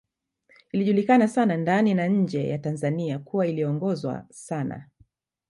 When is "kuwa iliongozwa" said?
3.19-4.25